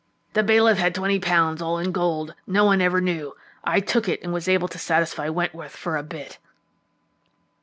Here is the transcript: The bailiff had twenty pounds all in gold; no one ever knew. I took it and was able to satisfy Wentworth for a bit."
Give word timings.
The 0.33 0.41
bailiff 0.41 0.79
had 0.79 0.95
twenty 0.95 1.19
pounds 1.19 1.61
all 1.61 1.77
in 1.77 1.91
gold; 1.91 2.33
no 2.47 2.65
one 2.65 2.81
ever 2.81 2.99
knew. 3.01 3.35
I 3.63 3.79
took 3.79 4.09
it 4.09 4.19
and 4.23 4.33
was 4.33 4.47
able 4.49 4.67
to 4.69 4.79
satisfy 4.79 5.29
Wentworth 5.29 5.75
for 5.75 5.95
a 5.95 6.01
bit." 6.01 6.39